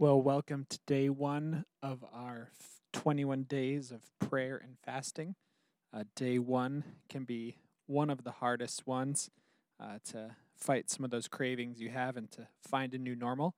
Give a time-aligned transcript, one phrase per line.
[0.00, 2.52] Well, welcome to day one of our
[2.92, 5.34] 21 days of prayer and fasting.
[5.92, 7.56] Uh, day one can be
[7.88, 9.28] one of the hardest ones
[9.80, 13.56] uh, to fight some of those cravings you have and to find a new normal.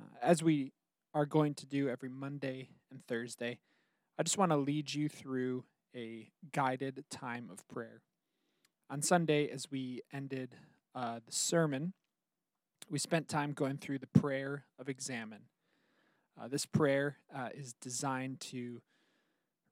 [0.00, 0.72] Uh, as we
[1.12, 3.58] are going to do every Monday and Thursday,
[4.18, 5.64] I just want to lead you through
[5.94, 8.00] a guided time of prayer.
[8.88, 10.56] On Sunday, as we ended
[10.94, 11.92] uh, the sermon,
[12.90, 15.42] we spent time going through the prayer of examen.
[16.38, 18.82] Uh, this prayer uh, is designed to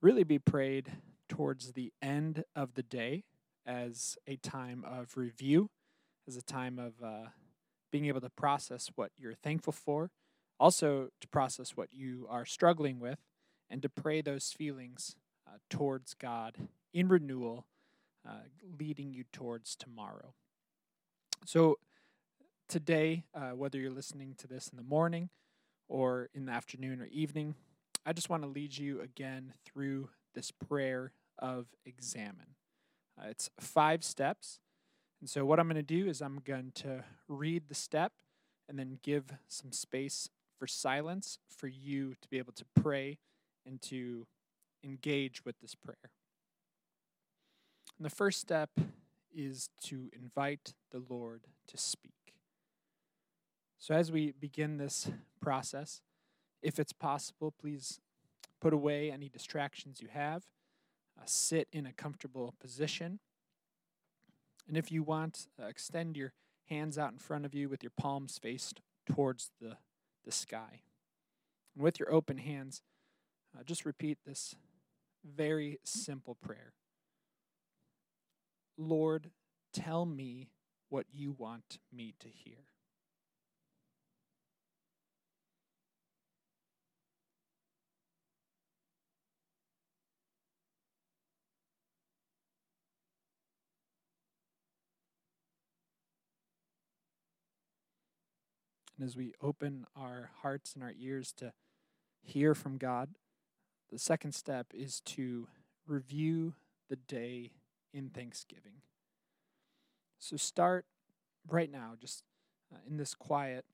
[0.01, 0.93] really be prayed
[1.29, 3.25] towards the end of the day
[3.67, 5.69] as a time of review,
[6.29, 7.31] as a time of uh,
[7.91, 10.11] being able to process what you're thankful for,
[10.61, 13.19] also to process what you are struggling with,
[13.69, 15.17] and to pray those feelings
[15.47, 17.67] uh, towards God in renewal,
[18.27, 18.43] uh,
[18.79, 20.35] leading you towards tomorrow.
[21.45, 21.79] So,
[22.69, 25.31] today, uh, whether you're listening to this in the morning
[25.89, 27.55] or in the afternoon or evening,
[28.05, 32.55] I just want to lead you again through this prayer of examen.
[33.21, 34.61] Uh, it's five steps.
[35.21, 38.13] And so, what I'm going to do is I'm going to read the step
[38.69, 43.19] and then give some space for silence for you to be able to pray
[43.67, 44.27] and to
[44.85, 46.11] engage with this prayer.
[47.97, 48.71] And the first step
[49.35, 52.18] is to invite the Lord to speak.
[53.89, 56.03] So, as we begin this process,
[56.61, 58.01] if it's possible, please
[58.61, 60.45] put away any distractions you have,
[61.19, 63.19] uh, sit in a comfortable position.
[64.67, 66.35] And if you want, uh, extend your
[66.67, 69.79] hands out in front of you with your palms faced towards the,
[70.23, 70.83] the sky.
[71.75, 72.83] And with your open hands,
[73.59, 74.55] uh, just repeat this
[75.25, 76.75] very simple prayer
[78.77, 79.31] Lord,
[79.73, 80.51] tell me
[80.91, 82.67] what you want me to hear.
[98.99, 101.53] And as we open our hearts and our ears to
[102.21, 103.11] hear from God,
[103.91, 105.47] the second step is to
[105.87, 106.55] review
[106.89, 107.53] the day
[107.95, 108.83] in thanksgiving.
[110.19, 110.85] So start
[111.49, 112.25] right now, just
[112.73, 113.65] uh, in this quiet,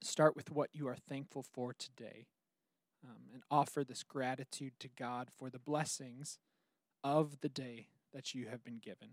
[0.00, 2.26] start with what you are thankful for today
[3.04, 6.38] um, and offer this gratitude to God for the blessings
[7.02, 9.10] of the day that you have been given.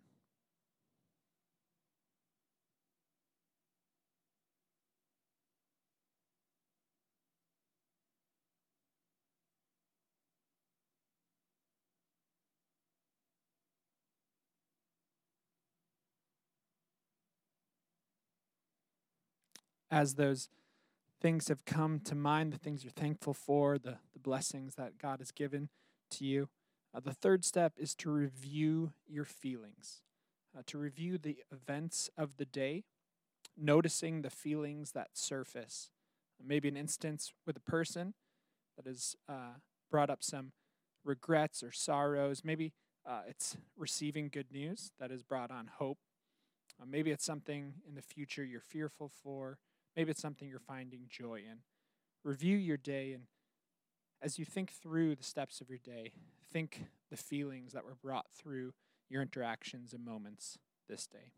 [19.90, 20.50] As those
[21.20, 25.20] things have come to mind, the things you're thankful for, the, the blessings that God
[25.20, 25.70] has given
[26.12, 26.50] to you.
[26.94, 30.02] Uh, the third step is to review your feelings,
[30.58, 32.84] uh, to review the events of the day,
[33.58, 35.90] noticing the feelings that surface.
[36.44, 38.14] Maybe an instance with a person
[38.75, 39.56] that has uh,
[39.90, 40.52] brought up some
[41.04, 42.44] regrets or sorrows.
[42.44, 42.74] Maybe
[43.06, 45.98] uh, it's receiving good news that has brought on hope.
[46.80, 49.58] Uh, maybe it's something in the future you're fearful for.
[49.97, 51.58] Maybe it's something you're finding joy in.
[52.24, 53.24] Review your day, and
[54.22, 56.12] as you think through the steps of your day,
[56.53, 58.74] think the feelings that were brought through
[59.09, 61.31] your interactions and moments this day.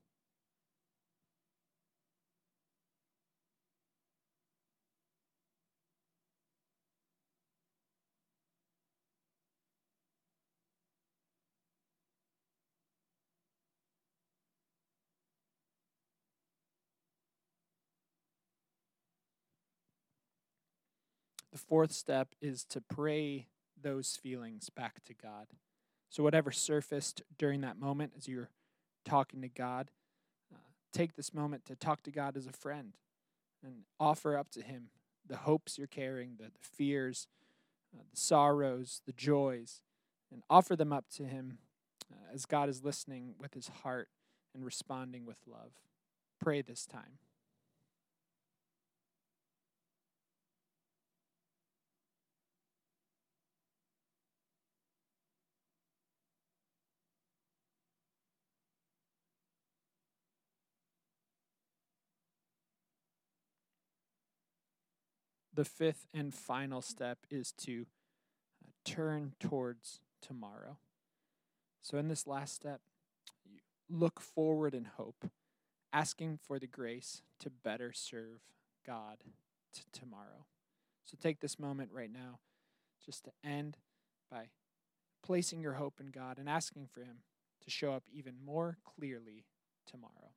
[21.60, 23.48] Fourth step is to pray
[23.82, 25.48] those feelings back to God.
[26.10, 28.50] So, whatever surfaced during that moment as you're
[29.06, 29.92] talking to God,
[30.54, 30.58] uh,
[30.92, 32.94] take this moment to talk to God as a friend
[33.64, 34.90] and offer up to Him
[35.28, 37.28] the hopes you're carrying, the, the fears,
[37.94, 39.82] uh, the sorrows, the joys,
[40.32, 41.60] and offer them up to Him
[42.12, 44.10] uh, as God is listening with His heart
[44.56, 45.74] and responding with love.
[46.42, 47.20] Pray this time.
[65.60, 67.86] The fifth and final step is to
[68.64, 70.78] uh, turn towards tomorrow.
[71.82, 72.80] So, in this last step,
[73.44, 73.60] you
[73.90, 75.30] look forward in hope,
[75.92, 78.40] asking for the grace to better serve
[78.88, 79.18] God
[79.74, 80.46] t- tomorrow.
[81.04, 82.40] So take this moment right now
[83.06, 83.76] just to end
[84.32, 84.46] by
[85.26, 87.18] placing your hope in God and asking for Him
[87.66, 89.44] to show up even more clearly
[89.86, 90.32] tomorrow.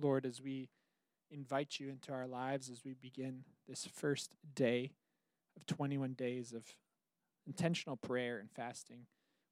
[0.00, 0.68] Lord, as we
[1.30, 4.92] invite you into our lives as we begin this first day
[5.56, 6.64] of 21 days of
[7.46, 9.06] intentional prayer and fasting,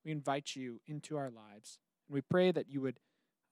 [0.04, 1.78] we invite you into our lives.
[2.08, 2.98] And we pray that you would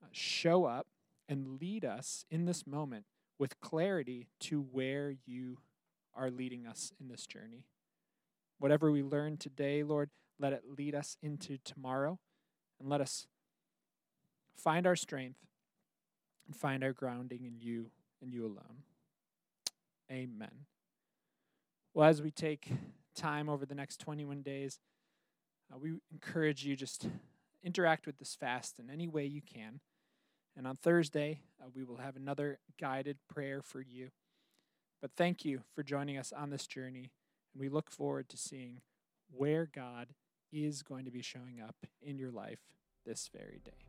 [0.03, 0.87] uh, show up
[1.29, 3.05] and lead us in this moment
[3.39, 5.59] with clarity to where you
[6.15, 7.65] are leading us in this journey.
[8.59, 12.19] Whatever we learn today, Lord, let it lead us into tomorrow
[12.81, 13.27] and let us
[14.57, 15.39] find our strength
[16.47, 17.91] and find our grounding in you
[18.23, 18.83] and you alone.
[20.11, 20.67] Amen.
[21.95, 22.69] Well, as we take
[23.15, 24.79] time over the next 21 days,
[25.73, 27.09] uh, we encourage you just
[27.65, 29.81] interact with this fast in any way you can.
[30.57, 34.11] And on Thursday, uh, we will have another guided prayer for you.
[35.03, 37.11] But thank you for joining us on this journey,
[37.53, 38.81] and we look forward to seeing
[39.31, 40.09] where God
[40.53, 42.61] is going to be showing up in your life
[43.05, 43.86] this very day.